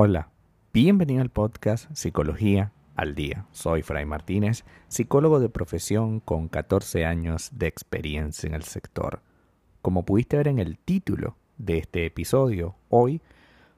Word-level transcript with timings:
Hola, 0.00 0.30
bienvenido 0.72 1.22
al 1.22 1.30
podcast 1.30 1.90
Psicología 1.92 2.72
al 2.94 3.14
Día. 3.14 3.46
Soy 3.52 3.82
Fray 3.82 4.06
Martínez, 4.06 4.64
psicólogo 4.86 5.40
de 5.40 5.48
profesión 5.48 6.20
con 6.20 6.48
14 6.48 7.04
años 7.04 7.50
de 7.52 7.66
experiencia 7.66 8.46
en 8.46 8.54
el 8.54 8.62
sector. 8.62 9.22
Como 9.82 10.04
pudiste 10.04 10.36
ver 10.36 10.48
en 10.48 10.60
el 10.60 10.78
título 10.78 11.36
de 11.58 11.78
este 11.78 12.06
episodio, 12.06 12.76
hoy 12.88 13.20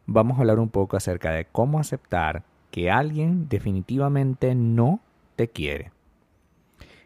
vamos 0.07 0.37
a 0.37 0.41
hablar 0.41 0.59
un 0.59 0.69
poco 0.69 0.97
acerca 0.97 1.31
de 1.33 1.47
cómo 1.47 1.81
aceptar 1.81 2.45
que 2.71 2.91
alguien 2.91 3.49
definitivamente 3.49 4.55
no 4.55 5.01
te 5.37 5.49
quiere. 5.49 5.91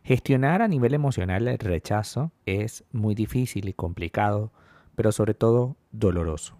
Gestionar 0.04 0.62
a 0.62 0.68
nivel 0.68 0.94
emocional 0.94 1.48
el 1.48 1.58
rechazo 1.58 2.30
es 2.46 2.84
muy 2.92 3.14
difícil 3.14 3.68
y 3.68 3.72
complicado, 3.72 4.52
pero 4.94 5.12
sobre 5.12 5.34
todo 5.34 5.76
doloroso. 5.90 6.56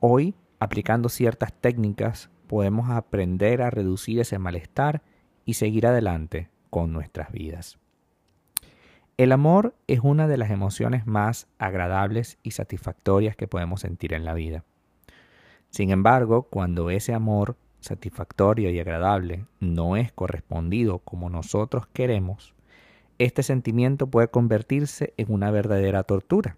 Hoy 0.00 0.34
Aplicando 0.60 1.08
ciertas 1.08 1.52
técnicas 1.52 2.30
podemos 2.48 2.90
aprender 2.90 3.62
a 3.62 3.70
reducir 3.70 4.18
ese 4.18 4.38
malestar 4.38 5.02
y 5.44 5.54
seguir 5.54 5.86
adelante 5.86 6.50
con 6.68 6.92
nuestras 6.92 7.30
vidas. 7.30 7.78
El 9.16 9.32
amor 9.32 9.74
es 9.86 10.00
una 10.02 10.26
de 10.26 10.36
las 10.36 10.50
emociones 10.50 11.06
más 11.06 11.48
agradables 11.58 12.38
y 12.42 12.52
satisfactorias 12.52 13.36
que 13.36 13.48
podemos 13.48 13.80
sentir 13.80 14.14
en 14.14 14.24
la 14.24 14.34
vida. 14.34 14.64
Sin 15.70 15.90
embargo, 15.90 16.44
cuando 16.44 16.90
ese 16.90 17.14
amor 17.14 17.56
satisfactorio 17.80 18.70
y 18.70 18.80
agradable 18.80 19.46
no 19.60 19.96
es 19.96 20.10
correspondido 20.12 20.98
como 21.00 21.30
nosotros 21.30 21.86
queremos, 21.92 22.54
este 23.18 23.42
sentimiento 23.42 24.06
puede 24.06 24.28
convertirse 24.28 25.14
en 25.16 25.32
una 25.32 25.50
verdadera 25.50 26.04
tortura. 26.04 26.56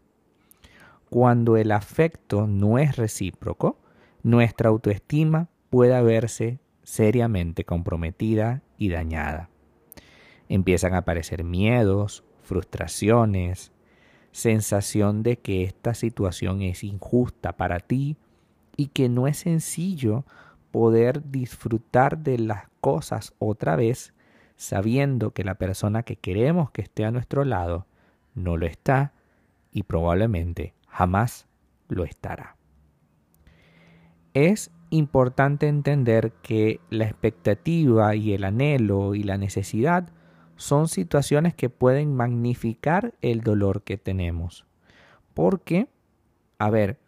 Cuando 1.09 1.57
el 1.57 1.73
afecto 1.73 2.47
no 2.47 2.79
es 2.79 2.97
recíproco, 2.97 3.79
nuestra 4.23 4.69
autoestima 4.69 5.49
pueda 5.71 6.03
verse 6.03 6.61
seriamente 6.83 7.65
comprometida 7.65 8.63
y 8.77 8.91
dañada. 8.91 9.49
Empiezan 10.49 10.95
a 10.95 10.99
aparecer 10.99 11.45
miedos, 11.45 12.25
frustraciones, 12.43 13.73
sensación 14.33 15.23
de 15.23 15.39
que 15.39 15.65
esta 15.65 15.95
situación 15.95 16.63
es 16.63 16.85
injusta 16.85 17.57
para 17.57 17.81
ti 17.81 18.17
y 18.77 18.89
que 18.89 19.09
no 19.09 19.27
es 19.27 19.39
sencillo 19.39 20.25
poder 20.71 21.31
disfrutar 21.31 22.19
de 22.19 22.39
las 22.39 22.69
cosas 22.81 23.35
otra 23.39 23.77
vez 23.77 24.13
sabiendo 24.61 25.31
que 25.31 25.43
la 25.43 25.55
persona 25.55 26.03
que 26.03 26.17
queremos 26.17 26.71
que 26.71 26.83
esté 26.83 27.07
a 27.07 27.11
nuestro 27.11 27.47
lado 27.47 27.87
no 28.35 28.59
lo 28.59 28.67
está 28.67 29.15
y 29.73 29.85
probablemente 29.85 30.75
jamás 30.87 31.47
lo 31.89 32.05
estará. 32.05 32.57
Es 34.35 34.71
importante 34.91 35.67
entender 35.67 36.33
que 36.43 36.79
la 36.91 37.07
expectativa 37.07 38.15
y 38.15 38.35
el 38.35 38.45
anhelo 38.45 39.15
y 39.15 39.23
la 39.23 39.39
necesidad 39.39 40.11
son 40.57 40.89
situaciones 40.89 41.55
que 41.55 41.71
pueden 41.71 42.15
magnificar 42.15 43.15
el 43.23 43.41
dolor 43.41 43.83
que 43.83 43.97
tenemos. 43.97 44.67
Porque, 45.33 45.89
a 46.59 46.69
ver, 46.69 46.99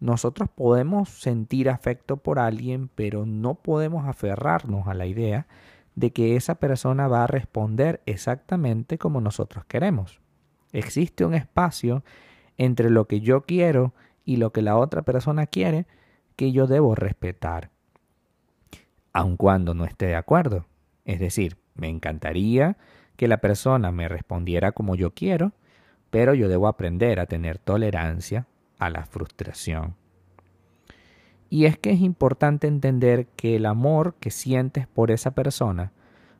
nosotros 0.00 0.48
podemos 0.48 1.10
sentir 1.10 1.68
afecto 1.68 2.16
por 2.16 2.38
alguien, 2.38 2.88
pero 2.94 3.26
no 3.26 3.54
podemos 3.54 4.06
aferrarnos 4.06 4.88
a 4.88 4.94
la 4.94 5.04
idea 5.04 5.46
de 5.96 6.12
que 6.12 6.36
esa 6.36 6.56
persona 6.56 7.08
va 7.08 7.24
a 7.24 7.26
responder 7.26 8.02
exactamente 8.06 8.98
como 8.98 9.20
nosotros 9.20 9.64
queremos. 9.64 10.20
Existe 10.72 11.24
un 11.24 11.34
espacio 11.34 12.04
entre 12.58 12.90
lo 12.90 13.06
que 13.06 13.20
yo 13.20 13.42
quiero 13.42 13.94
y 14.24 14.36
lo 14.36 14.52
que 14.52 14.62
la 14.62 14.76
otra 14.76 15.02
persona 15.02 15.46
quiere 15.46 15.86
que 16.36 16.52
yo 16.52 16.66
debo 16.66 16.94
respetar, 16.94 17.70
aun 19.12 19.36
cuando 19.36 19.74
no 19.74 19.86
esté 19.86 20.06
de 20.06 20.16
acuerdo. 20.16 20.66
Es 21.06 21.18
decir, 21.18 21.56
me 21.74 21.88
encantaría 21.88 22.76
que 23.16 23.28
la 23.28 23.38
persona 23.38 23.90
me 23.90 24.08
respondiera 24.08 24.72
como 24.72 24.94
yo 24.96 25.12
quiero, 25.14 25.52
pero 26.10 26.34
yo 26.34 26.48
debo 26.48 26.68
aprender 26.68 27.20
a 27.20 27.26
tener 27.26 27.58
tolerancia 27.58 28.46
a 28.78 28.90
la 28.90 29.06
frustración. 29.06 29.94
Y 31.48 31.66
es 31.66 31.78
que 31.78 31.90
es 31.90 32.00
importante 32.00 32.66
entender 32.66 33.26
que 33.36 33.56
el 33.56 33.66
amor 33.66 34.14
que 34.20 34.30
sientes 34.30 34.86
por 34.86 35.10
esa 35.10 35.32
persona 35.32 35.92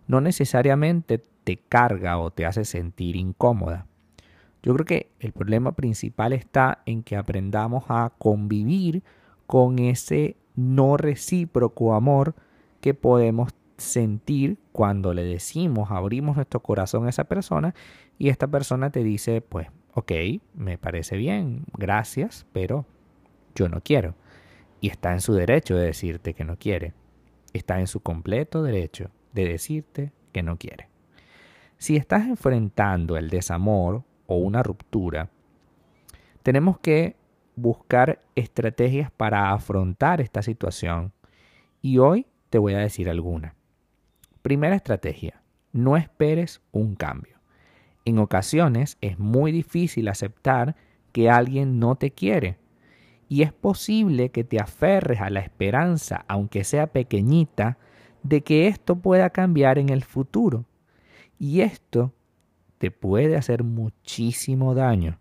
no 0.06 0.20
necesariamente 0.20 1.22
te 1.44 1.56
carga 1.56 2.18
o 2.18 2.30
te 2.30 2.46
hace 2.46 2.64
sentir 2.64 3.16
incómoda. 3.16 3.86
Yo 4.62 4.74
creo 4.74 4.84
que 4.84 5.10
el 5.20 5.32
problema 5.32 5.72
principal 5.72 6.32
está 6.32 6.82
en 6.86 7.02
que 7.02 7.16
aprendamos 7.16 7.84
a 7.88 8.12
convivir 8.18 9.04
con 9.46 9.78
ese 9.78 10.36
no 10.56 10.96
recíproco 10.96 11.94
amor 11.94 12.34
que 12.80 12.94
podemos 12.94 13.52
sentir 13.76 14.58
cuando 14.72 15.14
le 15.14 15.22
decimos, 15.22 15.90
abrimos 15.90 16.36
nuestro 16.36 16.60
corazón 16.60 17.06
a 17.06 17.10
esa 17.10 17.24
persona 17.24 17.74
y 18.18 18.28
esta 18.28 18.46
persona 18.46 18.90
te 18.90 19.04
dice, 19.04 19.40
pues, 19.40 19.68
ok, 19.94 20.12
me 20.54 20.78
parece 20.78 21.16
bien, 21.16 21.64
gracias, 21.76 22.46
pero 22.52 22.86
yo 23.54 23.68
no 23.68 23.80
quiero. 23.82 24.14
Y 24.80 24.88
está 24.88 25.12
en 25.12 25.20
su 25.20 25.32
derecho 25.34 25.76
de 25.76 25.86
decirte 25.86 26.34
que 26.34 26.44
no 26.44 26.56
quiere. 26.56 26.94
Está 27.52 27.80
en 27.80 27.86
su 27.86 28.00
completo 28.00 28.62
derecho 28.62 29.10
de 29.32 29.46
decirte 29.46 30.12
que 30.32 30.42
no 30.42 30.56
quiere. 30.56 30.88
Si 31.78 31.96
estás 31.96 32.26
enfrentando 32.26 33.16
el 33.16 33.30
desamor 33.30 34.04
o 34.26 34.36
una 34.36 34.62
ruptura, 34.62 35.30
tenemos 36.42 36.78
que 36.78 37.16
buscar 37.54 38.22
estrategias 38.34 39.10
para 39.10 39.52
afrontar 39.52 40.20
esta 40.20 40.42
situación 40.42 41.12
y 41.82 41.98
hoy 41.98 42.26
te 42.50 42.58
voy 42.58 42.74
a 42.74 42.78
decir 42.78 43.08
alguna. 43.08 43.54
Primera 44.42 44.76
estrategia, 44.76 45.42
no 45.72 45.96
esperes 45.96 46.60
un 46.72 46.94
cambio. 46.94 47.36
En 48.04 48.18
ocasiones 48.18 48.96
es 49.00 49.18
muy 49.18 49.52
difícil 49.52 50.08
aceptar 50.08 50.76
que 51.12 51.28
alguien 51.28 51.78
no 51.78 51.96
te 51.96 52.12
quiere 52.12 52.58
y 53.28 53.42
es 53.42 53.52
posible 53.52 54.30
que 54.30 54.44
te 54.44 54.60
aferres 54.60 55.20
a 55.20 55.30
la 55.30 55.40
esperanza, 55.40 56.24
aunque 56.28 56.64
sea 56.64 56.86
pequeñita, 56.86 57.78
de 58.22 58.42
que 58.42 58.68
esto 58.68 58.96
pueda 58.96 59.30
cambiar 59.30 59.78
en 59.78 59.88
el 59.88 60.04
futuro. 60.04 60.64
Y 61.38 61.60
esto 61.60 62.12
te 62.78 62.90
puede 62.90 63.36
hacer 63.36 63.64
muchísimo 63.64 64.74
daño. 64.74 65.18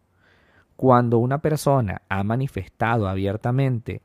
Cuando 0.76 1.20
una 1.20 1.40
persona 1.40 2.02
ha 2.10 2.24
manifestado 2.24 3.08
abiertamente 3.08 4.02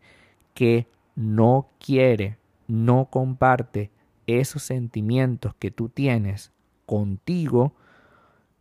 que 0.55 0.87
no 1.15 1.69
quiere, 1.79 2.39
no 2.69 3.07
comparte 3.07 3.91
esos 4.27 4.63
sentimientos 4.63 5.55
que 5.55 5.71
tú 5.71 5.89
tienes 5.89 6.53
contigo, 6.87 7.75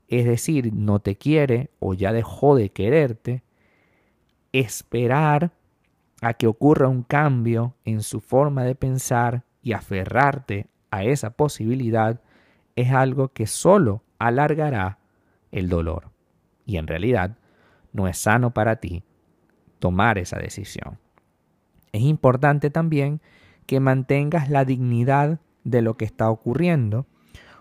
es 0.07 0.25
decir, 0.25 0.73
no 0.73 0.99
te 0.99 1.15
quiere 1.15 1.69
o 1.79 1.93
ya 1.93 2.11
dejó 2.11 2.55
de 2.55 2.69
quererte, 2.69 3.43
esperar 4.53 5.51
a 6.21 6.33
que 6.33 6.47
ocurra 6.47 6.87
un 6.87 7.03
cambio 7.03 7.75
en 7.85 8.01
su 8.01 8.19
forma 8.19 8.63
de 8.63 8.75
pensar 8.75 9.43
y 9.61 9.73
aferrarte 9.73 10.67
a 10.91 11.03
esa 11.03 11.31
posibilidad 11.31 12.21
es 12.75 12.91
algo 12.91 13.29
que 13.29 13.47
solo 13.47 14.03
alargará 14.17 14.99
el 15.51 15.69
dolor. 15.69 16.11
Y 16.65 16.77
en 16.77 16.87
realidad 16.87 17.37
no 17.93 18.07
es 18.07 18.17
sano 18.17 18.53
para 18.53 18.77
ti 18.77 19.03
tomar 19.79 20.17
esa 20.17 20.37
decisión. 20.37 20.99
Es 21.91 22.01
importante 22.01 22.69
también 22.69 23.21
que 23.65 23.79
mantengas 23.79 24.49
la 24.49 24.65
dignidad 24.65 25.39
de 25.63 25.81
lo 25.81 25.97
que 25.97 26.05
está 26.05 26.29
ocurriendo. 26.29 27.05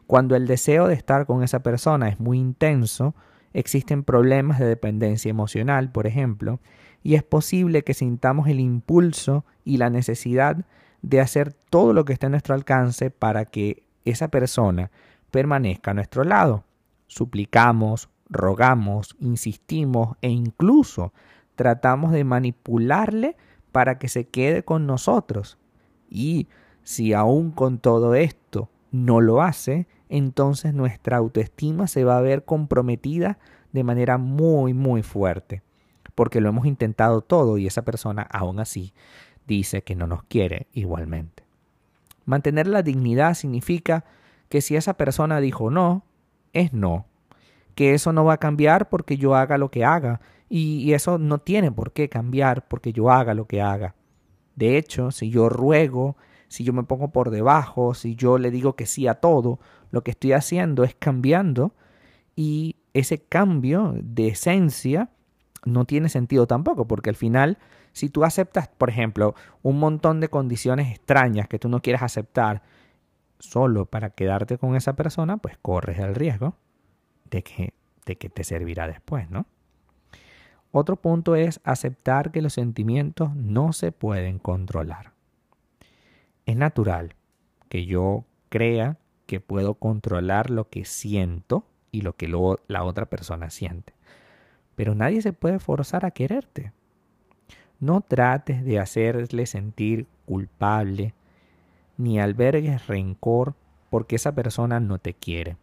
Cuando 0.07 0.37
el 0.37 0.47
deseo 0.47 0.89
de 0.89 0.95
estar 0.95 1.27
con 1.27 1.43
esa 1.43 1.63
persona 1.63 2.09
es 2.09 2.19
muy 2.19 2.39
intenso, 2.39 3.15
existen 3.53 4.05
problemas 4.05 4.59
de 4.59 4.67
dependencia 4.67 5.31
emocional, 5.31 5.91
por 5.91 6.07
ejemplo, 6.07 6.61
y 7.03 7.15
es 7.15 7.23
posible 7.23 7.83
que 7.83 7.95
sintamos 7.95 8.49
el 8.49 8.61
impulso 8.61 9.45
y 9.65 9.77
la 9.77 9.91
necesidad 9.91 10.65
de 11.03 11.21
hacer 11.21 11.53
todo 11.53 11.93
lo 11.93 12.05
que 12.05 12.13
esté 12.13 12.27
a 12.27 12.31
nuestro 12.31 12.55
alcance 12.55 13.11
para 13.11 13.45
que 13.45 13.85
esa 14.05 14.29
persona 14.29 14.91
permanezca 15.31 15.93
a 15.93 15.95
nuestro 15.95 16.25
lado. 16.25 16.65
Suplicamos, 17.07 18.09
rogamos, 18.29 19.17
insistimos 19.21 20.17
e 20.21 20.29
incluso 20.29 21.13
tratamos 21.55 22.13
de 22.13 22.25
manipularle 22.25 23.37
para 23.73 23.99
que 23.99 24.09
se 24.09 24.27
quede 24.27 24.63
con 24.63 24.87
nosotros. 24.87 25.59
Y 26.11 26.49
si 26.83 27.13
aún 27.13 27.51
con 27.51 27.79
todo 27.79 28.15
esto 28.15 28.71
no 28.91 29.21
lo 29.21 29.43
hace, 29.43 29.87
entonces 30.09 30.75
nuestra 30.75 31.17
autoestima 31.17 31.87
se 31.87 32.05
va 32.05 32.19
a 32.19 32.23
ver 32.23 32.45
comprometida 32.45 33.39
de 33.73 33.85
manera 33.85 34.19
muy, 34.19 34.75
muy 34.75 35.03
fuerte, 35.03 35.63
porque 36.15 36.41
lo 36.41 36.49
hemos 36.49 36.67
intentado 36.67 37.21
todo 37.21 37.59
y 37.59 37.67
esa 37.67 37.83
persona 37.83 38.23
aún 38.23 38.61
así 38.61 38.93
dice 39.47 39.83
que 39.83 39.95
no 39.95 40.07
nos 40.07 40.23
quiere 40.25 40.67
igualmente. 40.73 41.45
Mantener 42.25 42.67
la 42.67 42.83
dignidad 42.83 43.35
significa 43.35 44.05
que 44.49 44.61
si 44.61 44.77
esa 44.77 44.95
persona 44.95 45.41
dijo 45.41 45.71
no, 45.71 46.05
es 46.53 46.73
no 46.73 47.07
que 47.79 47.95
eso 47.95 48.13
no 48.13 48.25
va 48.25 48.33
a 48.33 48.39
cambiar 48.39 48.89
porque 48.89 49.19
yo 49.19 49.37
haga 49.37 49.57
lo 49.57 49.71
que 49.71 49.85
haga 49.85 50.21
y, 50.49 50.95
eso 50.95 51.17
no 51.17 51.39
tiene 51.39 51.71
por 51.71 51.93
qué 51.93 52.09
cambiar 52.09 52.67
porque 52.67 52.93
yo 52.93 53.09
haga 53.09 53.35
lo 53.35 53.47
que 53.47 53.63
haga. 53.63 53.95
De 54.57 54.77
hecho, 54.77 55.13
si 55.13 55.31
yo 55.31 55.49
ruego, 55.49 56.17
si 56.49 56.65
yo 56.65 56.73
me 56.73 56.83
pongo 56.83 57.09
por 57.09 57.31
debajo, 57.31 57.95
si 57.95 58.17
yo 58.17 58.39
le 58.39 58.51
digo 58.51 58.75
que 58.75 58.87
sí 58.87 59.07
a 59.07 59.15
todo, 59.15 59.61
lo 59.91 60.03
que 60.03 60.11
estoy 60.11 60.33
haciendo 60.33 60.85
es 60.85 60.95
cambiando 60.95 61.75
y 62.35 62.77
ese 62.95 63.19
cambio 63.23 63.95
de 64.03 64.29
esencia 64.29 65.11
no 65.65 65.85
tiene 65.85 66.09
sentido 66.09 66.47
tampoco, 66.47 66.87
porque 66.87 67.11
al 67.11 67.17
final, 67.17 67.59
si 67.93 68.09
tú 68.09 68.25
aceptas, 68.25 68.69
por 68.69 68.91
ejemplo, 68.91 69.35
un 69.63 69.79
montón 69.79 70.21
de 70.21 70.29
condiciones 70.29 70.91
extrañas 70.91 71.49
que 71.49 71.59
tú 71.59 71.69
no 71.69 71.81
quieres 71.81 72.03
aceptar 72.03 72.63
solo 73.39 73.87
para 73.87 74.11
quedarte 74.11 74.59
con 74.59 74.75
esa 74.75 74.95
persona, 74.95 75.37
pues 75.37 75.59
corres 75.61 75.99
el 75.99 76.15
riesgo 76.15 76.57
de 77.31 77.43
que, 77.43 77.75
de 78.07 78.17
que 78.17 78.29
te 78.29 78.45
servirá 78.45 78.87
después, 78.87 79.31
¿no? 79.31 79.47
Otro 80.71 80.97
punto 80.97 81.35
es 81.35 81.61
aceptar 81.65 82.31
que 82.31 82.43
los 82.43 82.53
sentimientos 82.53 83.35
no 83.35 83.73
se 83.73 83.91
pueden 83.91 84.39
controlar. 84.39 85.18
Es 86.49 86.57
natural 86.57 87.15
que 87.69 87.85
yo 87.85 88.25
crea 88.49 88.97
que 89.27 89.39
puedo 89.39 89.75
controlar 89.75 90.49
lo 90.49 90.71
que 90.71 90.87
siento 90.87 91.67
y 91.93 92.01
lo 92.01 92.17
que 92.17 92.27
la 92.27 92.85
otra 92.85 93.05
persona 93.05 93.51
siente. 93.51 93.93
Pero 94.75 94.95
nadie 94.95 95.21
se 95.21 95.35
puede 95.35 95.59
forzar 95.59 96.07
a 96.07 96.11
quererte. 96.11 96.73
No 97.81 98.01
trates 98.01 98.65
de 98.65 98.79
hacerle 98.79 99.45
sentir 99.45 100.07
culpable, 100.25 101.13
ni 101.99 102.19
albergues 102.19 102.87
rencor 102.87 103.55
porque 103.91 104.17
esa 104.17 104.35
persona 104.35 104.81
no 104.81 104.99
te 104.99 105.13
quiere. 105.13 105.59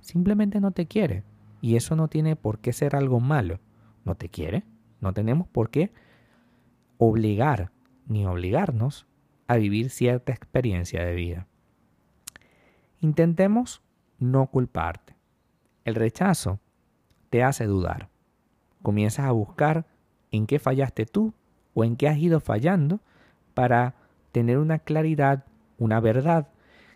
Simplemente 0.00 0.60
no 0.60 0.72
te 0.72 0.84
quiere. 0.84 1.22
Y 1.62 1.76
eso 1.76 1.96
no 1.96 2.08
tiene 2.08 2.36
por 2.36 2.58
qué 2.58 2.74
ser 2.74 2.96
algo 2.96 3.18
malo 3.18 3.60
no 4.04 4.14
te 4.14 4.28
quiere. 4.28 4.64
No 5.00 5.14
tenemos 5.14 5.48
por 5.48 5.70
qué 5.70 5.90
obligar 6.98 7.72
ni 8.06 8.26
obligarnos 8.26 9.06
a 9.52 9.56
vivir 9.56 9.90
cierta 9.90 10.32
experiencia 10.32 11.04
de 11.04 11.14
vida. 11.14 11.46
Intentemos 13.00 13.82
no 14.18 14.46
culparte. 14.46 15.14
El 15.84 15.94
rechazo 15.94 16.60
te 17.30 17.42
hace 17.42 17.66
dudar. 17.66 18.08
Comienzas 18.82 19.26
a 19.26 19.32
buscar 19.32 19.86
en 20.30 20.46
qué 20.46 20.58
fallaste 20.58 21.06
tú 21.06 21.34
o 21.74 21.84
en 21.84 21.96
qué 21.96 22.08
has 22.08 22.18
ido 22.18 22.40
fallando 22.40 23.00
para 23.54 23.94
tener 24.32 24.58
una 24.58 24.78
claridad, 24.78 25.44
una 25.78 26.00
verdad 26.00 26.48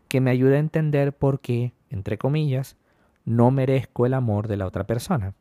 que 0.08 0.20
me 0.20 0.30
ayude 0.30 0.56
a 0.56 0.60
entender 0.60 1.12
por 1.12 1.40
qué, 1.40 1.74
entre 1.90 2.18
comillas, 2.18 2.76
no 3.24 3.50
merezco 3.50 4.06
el 4.06 4.14
amor 4.14 4.48
de 4.48 4.56
la 4.56 4.66
otra 4.66 4.86
persona. 4.86 5.34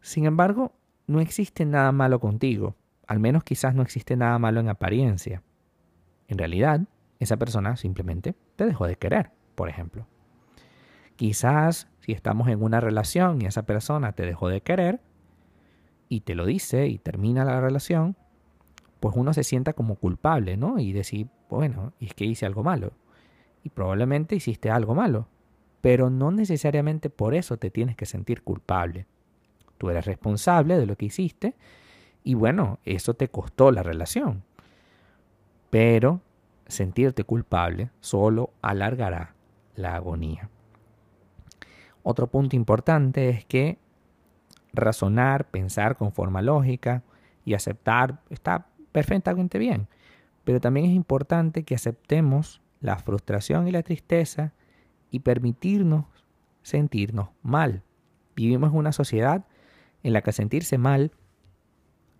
Sin 0.00 0.24
embargo, 0.24 0.72
no 1.06 1.20
existe 1.20 1.64
nada 1.64 1.92
malo 1.92 2.20
contigo, 2.20 2.76
al 3.06 3.18
menos 3.18 3.44
quizás 3.44 3.74
no 3.74 3.82
existe 3.82 4.16
nada 4.16 4.38
malo 4.38 4.60
en 4.60 4.68
apariencia. 4.68 5.42
En 6.32 6.38
realidad, 6.38 6.80
esa 7.20 7.36
persona 7.36 7.76
simplemente 7.76 8.34
te 8.56 8.64
dejó 8.64 8.86
de 8.86 8.96
querer, 8.96 9.32
por 9.54 9.68
ejemplo. 9.68 10.06
Quizás 11.16 11.88
si 12.00 12.12
estamos 12.12 12.48
en 12.48 12.62
una 12.62 12.80
relación 12.80 13.42
y 13.42 13.44
esa 13.44 13.64
persona 13.64 14.12
te 14.12 14.24
dejó 14.24 14.48
de 14.48 14.62
querer 14.62 15.02
y 16.08 16.20
te 16.20 16.34
lo 16.34 16.46
dice 16.46 16.86
y 16.86 16.96
termina 16.96 17.44
la 17.44 17.60
relación, 17.60 18.16
pues 18.98 19.14
uno 19.14 19.34
se 19.34 19.44
sienta 19.44 19.74
como 19.74 19.96
culpable, 19.96 20.56
¿no? 20.56 20.78
Y 20.78 20.94
decir, 20.94 21.28
bueno, 21.50 21.92
es 22.00 22.14
que 22.14 22.24
hice 22.24 22.46
algo 22.46 22.62
malo. 22.62 22.92
Y 23.62 23.68
probablemente 23.68 24.34
hiciste 24.34 24.70
algo 24.70 24.94
malo, 24.94 25.28
pero 25.82 26.08
no 26.08 26.30
necesariamente 26.30 27.10
por 27.10 27.34
eso 27.34 27.58
te 27.58 27.70
tienes 27.70 27.94
que 27.94 28.06
sentir 28.06 28.42
culpable. 28.42 29.04
Tú 29.76 29.90
eres 29.90 30.06
responsable 30.06 30.78
de 30.78 30.86
lo 30.86 30.96
que 30.96 31.04
hiciste 31.04 31.56
y 32.24 32.32
bueno, 32.32 32.78
eso 32.86 33.12
te 33.12 33.28
costó 33.28 33.70
la 33.70 33.82
relación. 33.82 34.44
Pero 35.72 36.20
sentirte 36.66 37.24
culpable 37.24 37.88
solo 38.00 38.50
alargará 38.60 39.34
la 39.74 39.94
agonía. 39.94 40.50
Otro 42.02 42.26
punto 42.26 42.56
importante 42.56 43.30
es 43.30 43.46
que 43.46 43.78
razonar, 44.74 45.48
pensar 45.48 45.96
con 45.96 46.12
forma 46.12 46.42
lógica 46.42 47.02
y 47.46 47.54
aceptar 47.54 48.20
está 48.28 48.66
perfectamente 48.92 49.58
bien. 49.58 49.88
Pero 50.44 50.60
también 50.60 50.84
es 50.84 50.92
importante 50.92 51.62
que 51.62 51.74
aceptemos 51.74 52.60
la 52.82 52.98
frustración 52.98 53.66
y 53.66 53.72
la 53.72 53.82
tristeza 53.82 54.52
y 55.10 55.20
permitirnos 55.20 56.04
sentirnos 56.62 57.30
mal. 57.42 57.82
Vivimos 58.36 58.72
en 58.72 58.76
una 58.76 58.92
sociedad 58.92 59.46
en 60.02 60.12
la 60.12 60.20
que 60.20 60.32
sentirse 60.32 60.76
mal 60.76 61.12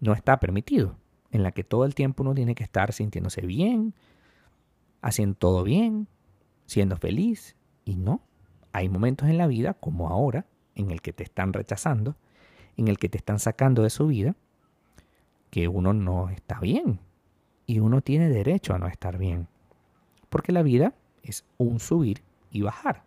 no 0.00 0.14
está 0.14 0.40
permitido, 0.40 0.96
en 1.32 1.42
la 1.42 1.50
que 1.50 1.64
todo 1.64 1.84
el 1.84 1.94
tiempo 1.94 2.22
uno 2.22 2.34
tiene 2.34 2.54
que 2.54 2.62
estar 2.62 2.92
sintiéndose 2.92 3.40
bien, 3.42 3.94
haciendo 5.00 5.34
todo 5.36 5.64
bien, 5.64 6.06
siendo 6.66 6.96
feliz, 6.96 7.56
y 7.84 7.96
no. 7.96 8.20
Hay 8.72 8.88
momentos 8.88 9.28
en 9.28 9.38
la 9.38 9.46
vida, 9.46 9.74
como 9.74 10.08
ahora, 10.08 10.46
en 10.74 10.90
el 10.90 11.02
que 11.02 11.12
te 11.12 11.24
están 11.24 11.52
rechazando, 11.52 12.16
en 12.76 12.88
el 12.88 12.98
que 12.98 13.08
te 13.08 13.18
están 13.18 13.38
sacando 13.38 13.82
de 13.82 13.90
su 13.90 14.06
vida, 14.06 14.36
que 15.50 15.68
uno 15.68 15.92
no 15.92 16.30
está 16.30 16.60
bien. 16.60 17.00
Y 17.66 17.80
uno 17.80 18.00
tiene 18.00 18.28
derecho 18.28 18.74
a 18.74 18.78
no 18.78 18.86
estar 18.86 19.18
bien. 19.18 19.48
Porque 20.30 20.52
la 20.52 20.62
vida 20.62 20.94
es 21.22 21.44
un 21.58 21.80
subir 21.80 22.22
y 22.50 22.62
bajar. 22.62 23.04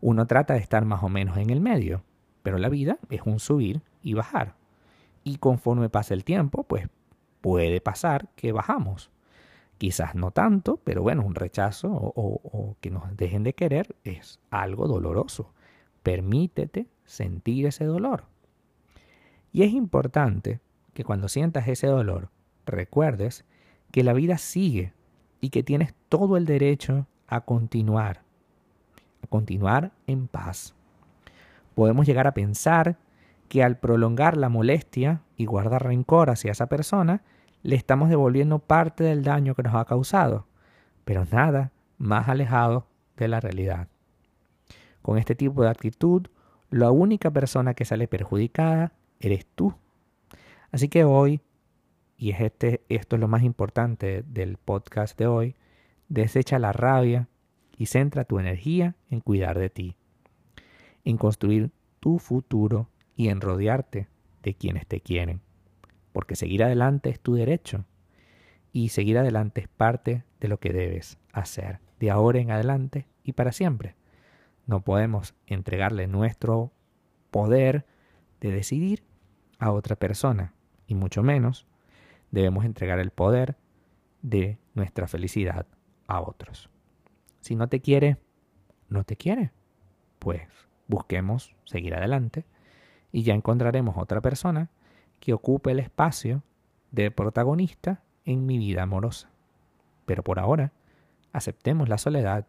Uno 0.00 0.26
trata 0.26 0.54
de 0.54 0.60
estar 0.60 0.84
más 0.84 1.02
o 1.02 1.08
menos 1.08 1.38
en 1.38 1.50
el 1.50 1.60
medio. 1.60 2.02
Pero 2.42 2.58
la 2.58 2.68
vida 2.68 2.98
es 3.10 3.22
un 3.24 3.40
subir 3.40 3.82
y 4.02 4.14
bajar. 4.14 4.54
Y 5.24 5.38
conforme 5.38 5.88
pasa 5.88 6.14
el 6.14 6.24
tiempo, 6.24 6.62
pues 6.62 6.88
puede 7.46 7.80
pasar 7.80 8.26
que 8.34 8.50
bajamos. 8.50 9.12
Quizás 9.78 10.16
no 10.16 10.32
tanto, 10.32 10.80
pero 10.82 11.02
bueno, 11.02 11.24
un 11.24 11.36
rechazo 11.36 11.88
o, 11.92 12.74
que 12.80 12.90
nos 12.90 13.16
dejen 13.16 13.44
de 13.44 13.52
querer 13.52 13.94
es 14.02 14.40
algo 14.50 14.88
doloroso. 14.88 15.52
Permítete 16.02 16.88
sentir 17.04 17.66
ese 17.66 17.84
dolor. 17.84 18.24
Y 19.52 19.62
es 19.62 19.72
importante 19.72 20.58
que 20.92 21.04
cuando 21.04 21.28
sientas 21.28 21.68
ese 21.68 21.86
dolor, 21.86 22.30
recuerdes 22.64 23.44
que 23.92 24.02
la 24.02 24.12
vida 24.12 24.38
sigue 24.38 24.92
y 25.40 25.50
que 25.50 25.62
tienes 25.62 25.94
todo 26.08 26.36
el 26.36 26.46
derecho 26.46 27.06
a 27.28 27.42
continuar, 27.42 28.22
a 29.22 29.28
continuar 29.28 29.92
en 30.08 30.26
paz 30.26 30.74
podemos 31.76 32.06
llegar 32.06 32.26
a 32.26 32.32
pensar 32.32 32.96
que 33.50 33.62
al 33.62 33.76
prolongar 33.76 34.38
la 34.38 34.48
molestia 34.48 35.20
y 35.36 35.44
guardar 35.44 35.84
rencor 35.84 36.30
hacia 36.30 36.52
esa 36.52 36.68
persona, 36.68 37.22
le 37.66 37.76
estamos 37.76 38.08
devolviendo 38.08 38.58
parte 38.58 39.04
del 39.04 39.22
daño 39.22 39.54
que 39.54 39.62
nos 39.62 39.74
ha 39.74 39.84
causado, 39.84 40.46
pero 41.04 41.24
nada 41.30 41.72
más 41.98 42.28
alejado 42.28 42.86
de 43.16 43.28
la 43.28 43.40
realidad. 43.40 43.88
Con 45.02 45.18
este 45.18 45.34
tipo 45.34 45.62
de 45.62 45.70
actitud, 45.70 46.26
la 46.70 46.90
única 46.90 47.30
persona 47.30 47.74
que 47.74 47.84
sale 47.84 48.08
perjudicada 48.08 48.92
eres 49.20 49.46
tú. 49.46 49.74
Así 50.70 50.88
que 50.88 51.04
hoy, 51.04 51.40
y 52.16 52.30
es 52.30 52.40
este, 52.40 52.84
esto 52.88 53.16
es 53.16 53.20
lo 53.20 53.28
más 53.28 53.42
importante 53.42 54.22
del 54.26 54.56
podcast 54.56 55.18
de 55.18 55.26
hoy, 55.26 55.56
desecha 56.08 56.58
la 56.58 56.72
rabia 56.72 57.28
y 57.76 57.86
centra 57.86 58.24
tu 58.24 58.38
energía 58.38 58.94
en 59.10 59.20
cuidar 59.20 59.58
de 59.58 59.70
ti 59.70 59.96
en 61.06 61.16
construir 61.16 61.70
tu 62.00 62.18
futuro 62.18 62.90
y 63.14 63.28
en 63.28 63.40
rodearte 63.40 64.08
de 64.42 64.54
quienes 64.54 64.86
te 64.86 65.00
quieren. 65.00 65.40
Porque 66.16 66.34
seguir 66.34 66.64
adelante 66.64 67.10
es 67.10 67.20
tu 67.20 67.34
derecho 67.34 67.84
y 68.72 68.88
seguir 68.88 69.18
adelante 69.18 69.60
es 69.60 69.68
parte 69.68 70.24
de 70.40 70.48
lo 70.48 70.58
que 70.58 70.72
debes 70.72 71.18
hacer 71.30 71.80
de 72.00 72.10
ahora 72.10 72.38
en 72.38 72.50
adelante 72.50 73.06
y 73.22 73.32
para 73.32 73.52
siempre. 73.52 73.96
No 74.64 74.80
podemos 74.80 75.34
entregarle 75.46 76.06
nuestro 76.06 76.72
poder 77.30 77.84
de 78.40 78.50
decidir 78.50 79.04
a 79.58 79.72
otra 79.72 79.96
persona 79.96 80.54
y 80.86 80.94
mucho 80.94 81.22
menos 81.22 81.66
debemos 82.30 82.64
entregar 82.64 82.98
el 82.98 83.10
poder 83.10 83.58
de 84.22 84.56
nuestra 84.72 85.08
felicidad 85.08 85.66
a 86.06 86.22
otros. 86.22 86.70
Si 87.40 87.56
no 87.56 87.68
te 87.68 87.82
quiere, 87.82 88.16
no 88.88 89.04
te 89.04 89.16
quiere. 89.16 89.52
Pues 90.18 90.48
busquemos 90.88 91.54
seguir 91.66 91.94
adelante 91.94 92.46
y 93.12 93.22
ya 93.22 93.34
encontraremos 93.34 93.98
otra 93.98 94.22
persona 94.22 94.70
que 95.20 95.32
ocupe 95.32 95.70
el 95.70 95.78
espacio 95.78 96.42
de 96.90 97.10
protagonista 97.10 98.02
en 98.24 98.46
mi 98.46 98.58
vida 98.58 98.82
amorosa. 98.82 99.30
Pero 100.04 100.22
por 100.22 100.38
ahora, 100.38 100.72
aceptemos 101.32 101.88
la 101.88 101.98
soledad, 101.98 102.46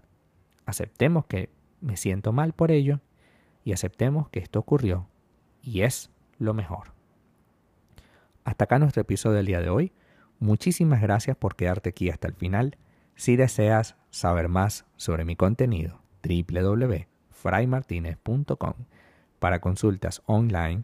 aceptemos 0.66 1.26
que 1.26 1.50
me 1.82 1.98
siento 1.98 2.32
mal 2.32 2.54
por 2.54 2.72
ello 2.72 3.00
y 3.64 3.74
aceptemos 3.74 4.30
que 4.30 4.40
esto 4.40 4.60
ocurrió 4.60 5.08
y 5.62 5.82
es 5.82 6.10
lo 6.40 6.54
mejor. 6.54 6.94
Hasta 8.44 8.66
acá 8.66 8.80
nuestro 8.80 9.02
episodio 9.02 9.38
del 9.38 9.46
día 9.46 9.62
de 9.62 9.70
hoy. 9.70 9.92
Muchísimas 10.40 11.02
gracias 11.02 11.36
por 11.36 11.56
quedarte 11.56 11.90
aquí 11.90 12.10
hasta 12.10 12.28
el 12.28 12.36
final. 12.36 12.78
Si 13.16 13.36
deseas 13.36 13.96
saber 14.12 14.48
más 14.48 14.86
sobre 14.96 15.26
mi 15.26 15.36
contenido, 15.36 16.00
www 16.24 17.08
fraymartinez.com. 17.38 18.74
para 19.40 19.62
consultas 19.62 20.22
online 20.26 20.84